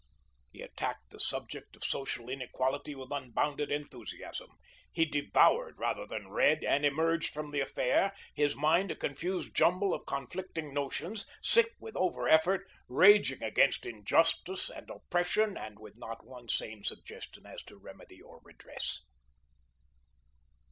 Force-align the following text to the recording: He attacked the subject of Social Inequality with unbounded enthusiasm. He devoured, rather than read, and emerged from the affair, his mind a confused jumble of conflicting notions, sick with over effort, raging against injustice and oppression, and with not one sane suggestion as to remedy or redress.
He 0.51 0.63
attacked 0.63 1.11
the 1.11 1.19
subject 1.19 1.75
of 1.75 1.83
Social 1.83 2.27
Inequality 2.27 2.95
with 2.95 3.11
unbounded 3.11 3.71
enthusiasm. 3.71 4.49
He 4.91 5.05
devoured, 5.05 5.77
rather 5.77 6.07
than 6.07 6.29
read, 6.31 6.63
and 6.63 6.83
emerged 6.83 7.31
from 7.31 7.51
the 7.51 7.59
affair, 7.59 8.11
his 8.33 8.55
mind 8.55 8.89
a 8.89 8.95
confused 8.95 9.53
jumble 9.53 9.93
of 9.93 10.07
conflicting 10.07 10.73
notions, 10.73 11.27
sick 11.39 11.73
with 11.79 11.95
over 11.95 12.27
effort, 12.27 12.67
raging 12.87 13.43
against 13.43 13.85
injustice 13.85 14.71
and 14.71 14.89
oppression, 14.89 15.55
and 15.55 15.77
with 15.77 15.95
not 15.95 16.25
one 16.25 16.49
sane 16.49 16.83
suggestion 16.83 17.45
as 17.45 17.61
to 17.65 17.77
remedy 17.77 18.19
or 18.19 18.41
redress. 18.43 19.01